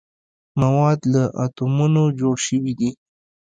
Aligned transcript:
مواد 0.61 0.99
له 1.13 1.23
اتومونو 1.43 2.03
جوړ 2.19 2.35
شوي 2.47 2.73
دي. 2.79 2.89